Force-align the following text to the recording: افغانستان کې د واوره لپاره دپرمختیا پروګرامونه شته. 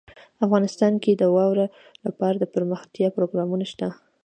افغانستان 0.45 0.93
کې 1.03 1.11
د 1.15 1.23
واوره 1.35 1.65
لپاره 2.05 2.35
دپرمختیا 2.37 3.07
پروګرامونه 3.17 3.65
شته. 3.71 3.87